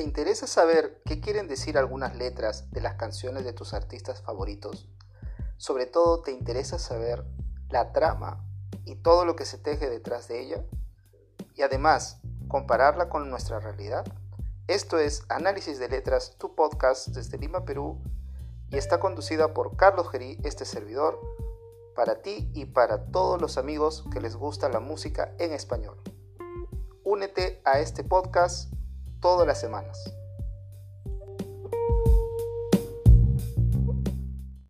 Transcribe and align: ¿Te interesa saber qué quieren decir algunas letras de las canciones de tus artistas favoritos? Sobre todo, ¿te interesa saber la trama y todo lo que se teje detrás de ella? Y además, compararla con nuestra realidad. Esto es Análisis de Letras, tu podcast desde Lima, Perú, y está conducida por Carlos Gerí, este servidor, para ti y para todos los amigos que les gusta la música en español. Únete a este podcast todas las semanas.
¿Te 0.00 0.04
interesa 0.04 0.46
saber 0.46 1.02
qué 1.04 1.20
quieren 1.20 1.46
decir 1.46 1.76
algunas 1.76 2.16
letras 2.16 2.70
de 2.70 2.80
las 2.80 2.94
canciones 2.94 3.44
de 3.44 3.52
tus 3.52 3.74
artistas 3.74 4.22
favoritos? 4.22 4.88
Sobre 5.58 5.84
todo, 5.84 6.22
¿te 6.22 6.32
interesa 6.32 6.78
saber 6.78 7.22
la 7.68 7.92
trama 7.92 8.42
y 8.86 8.94
todo 8.94 9.26
lo 9.26 9.36
que 9.36 9.44
se 9.44 9.58
teje 9.58 9.90
detrás 9.90 10.26
de 10.26 10.40
ella? 10.40 10.64
Y 11.54 11.60
además, 11.60 12.18
compararla 12.48 13.10
con 13.10 13.28
nuestra 13.28 13.60
realidad. 13.60 14.06
Esto 14.68 14.98
es 14.98 15.26
Análisis 15.28 15.78
de 15.78 15.90
Letras, 15.90 16.34
tu 16.38 16.54
podcast 16.54 17.08
desde 17.08 17.36
Lima, 17.36 17.66
Perú, 17.66 18.00
y 18.70 18.78
está 18.78 19.00
conducida 19.00 19.52
por 19.52 19.76
Carlos 19.76 20.08
Gerí, 20.08 20.38
este 20.44 20.64
servidor, 20.64 21.20
para 21.94 22.22
ti 22.22 22.50
y 22.54 22.64
para 22.64 23.04
todos 23.12 23.38
los 23.38 23.58
amigos 23.58 24.06
que 24.10 24.22
les 24.22 24.34
gusta 24.34 24.70
la 24.70 24.80
música 24.80 25.34
en 25.38 25.52
español. 25.52 26.00
Únete 27.04 27.60
a 27.66 27.80
este 27.80 28.02
podcast 28.02 28.72
todas 29.20 29.46
las 29.46 29.60
semanas. 29.60 30.19